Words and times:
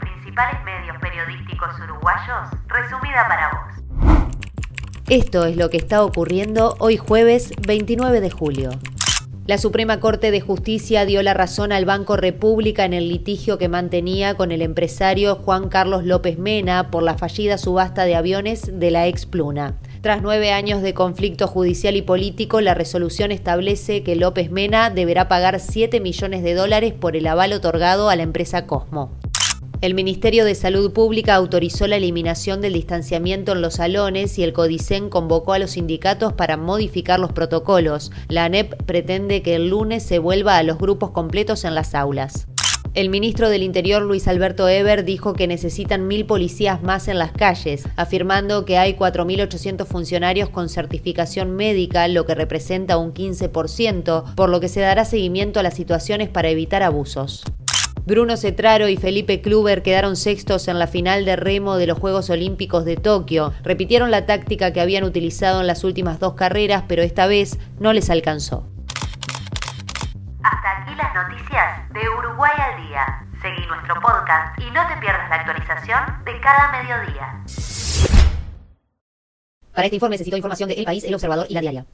principales 0.00 0.62
medios 0.64 0.96
periodísticos 1.00 1.70
uruguayos, 1.80 2.50
resumida 2.66 3.26
para 3.28 3.50
vos. 3.50 3.84
Esto 5.08 5.44
es 5.46 5.56
lo 5.56 5.70
que 5.70 5.76
está 5.76 6.02
ocurriendo 6.02 6.76
hoy 6.80 6.96
jueves 6.96 7.52
29 7.66 8.20
de 8.20 8.30
julio. 8.30 8.70
La 9.46 9.58
Suprema 9.58 10.00
Corte 10.00 10.30
de 10.30 10.40
Justicia 10.40 11.04
dio 11.04 11.22
la 11.22 11.34
razón 11.34 11.70
al 11.70 11.84
Banco 11.84 12.16
República 12.16 12.86
en 12.86 12.94
el 12.94 13.08
litigio 13.08 13.58
que 13.58 13.68
mantenía 13.68 14.34
con 14.34 14.52
el 14.52 14.62
empresario 14.62 15.36
Juan 15.36 15.68
Carlos 15.68 16.04
López 16.04 16.38
Mena 16.38 16.90
por 16.90 17.02
la 17.02 17.18
fallida 17.18 17.58
subasta 17.58 18.04
de 18.04 18.16
aviones 18.16 18.78
de 18.80 18.90
la 18.90 19.06
ex 19.06 19.26
Pluna. 19.26 19.76
Tras 20.00 20.22
nueve 20.22 20.52
años 20.52 20.80
de 20.80 20.94
conflicto 20.94 21.46
judicial 21.46 21.96
y 21.96 22.02
político, 22.02 22.62
la 22.62 22.72
resolución 22.72 23.32
establece 23.32 24.02
que 24.02 24.16
López 24.16 24.50
Mena 24.50 24.88
deberá 24.88 25.28
pagar 25.28 25.60
7 25.60 26.00
millones 26.00 26.42
de 26.42 26.54
dólares 26.54 26.94
por 26.94 27.14
el 27.14 27.26
aval 27.26 27.52
otorgado 27.52 28.08
a 28.08 28.16
la 28.16 28.22
empresa 28.22 28.66
Cosmo. 28.66 29.10
El 29.84 29.92
Ministerio 29.92 30.46
de 30.46 30.54
Salud 30.54 30.94
Pública 30.94 31.34
autorizó 31.34 31.86
la 31.86 31.96
eliminación 31.96 32.62
del 32.62 32.72
distanciamiento 32.72 33.52
en 33.52 33.60
los 33.60 33.74
salones 33.74 34.38
y 34.38 34.42
el 34.42 34.54
CODICEN 34.54 35.10
convocó 35.10 35.52
a 35.52 35.58
los 35.58 35.72
sindicatos 35.72 36.32
para 36.32 36.56
modificar 36.56 37.20
los 37.20 37.34
protocolos. 37.34 38.10
La 38.28 38.46
ANEP 38.46 38.82
pretende 38.84 39.42
que 39.42 39.56
el 39.56 39.68
lunes 39.68 40.02
se 40.02 40.18
vuelva 40.18 40.56
a 40.56 40.62
los 40.62 40.78
grupos 40.78 41.10
completos 41.10 41.66
en 41.66 41.74
las 41.74 41.94
aulas. 41.94 42.46
El 42.94 43.10
ministro 43.10 43.50
del 43.50 43.62
Interior, 43.62 44.00
Luis 44.00 44.26
Alberto 44.26 44.66
Eber, 44.70 45.04
dijo 45.04 45.34
que 45.34 45.46
necesitan 45.46 46.08
mil 46.08 46.24
policías 46.24 46.82
más 46.82 47.06
en 47.08 47.18
las 47.18 47.32
calles, 47.32 47.86
afirmando 47.96 48.64
que 48.64 48.78
hay 48.78 48.94
4.800 48.94 49.84
funcionarios 49.84 50.48
con 50.48 50.70
certificación 50.70 51.56
médica, 51.56 52.08
lo 52.08 52.24
que 52.24 52.34
representa 52.34 52.96
un 52.96 53.12
15%, 53.12 54.34
por 54.34 54.48
lo 54.48 54.60
que 54.60 54.68
se 54.68 54.80
dará 54.80 55.04
seguimiento 55.04 55.60
a 55.60 55.62
las 55.62 55.74
situaciones 55.74 56.30
para 56.30 56.48
evitar 56.48 56.82
abusos. 56.82 57.44
Bruno 58.06 58.36
Cetraro 58.36 58.88
y 58.88 58.98
Felipe 58.98 59.40
Kluber 59.40 59.82
quedaron 59.82 60.16
sextos 60.16 60.68
en 60.68 60.78
la 60.78 60.86
final 60.86 61.24
de 61.24 61.36
remo 61.36 61.76
de 61.76 61.86
los 61.86 61.98
Juegos 61.98 62.28
Olímpicos 62.28 62.84
de 62.84 62.96
Tokio. 62.96 63.54
Repitieron 63.62 64.10
la 64.10 64.26
táctica 64.26 64.74
que 64.74 64.82
habían 64.82 65.04
utilizado 65.04 65.62
en 65.62 65.66
las 65.66 65.84
últimas 65.84 66.20
dos 66.20 66.34
carreras, 66.34 66.84
pero 66.86 67.02
esta 67.02 67.26
vez 67.26 67.58
no 67.80 67.94
les 67.94 68.10
alcanzó. 68.10 68.68
Hasta 70.42 70.82
aquí 70.82 70.94
las 70.96 71.14
noticias 71.14 71.92
de 71.94 72.00
Uruguay 72.10 72.52
al 72.58 72.86
día. 72.88 73.26
Seguí 73.40 73.66
nuestro 73.66 73.94
podcast 73.94 74.58
y 74.60 74.70
no 74.70 74.86
te 74.86 75.00
pierdas 75.00 75.30
la 75.30 75.36
actualización 75.36 76.24
de 76.26 76.40
cada 76.40 76.72
mediodía. 76.72 77.42
Para 79.72 79.86
este 79.86 79.96
informe 79.96 80.14
necesito 80.14 80.36
información 80.36 80.68
de 80.68 80.74
El 80.74 80.84
País, 80.84 81.04
El 81.04 81.14
Observador 81.14 81.46
y 81.48 81.54
La 81.54 81.62
Diaria. 81.62 81.86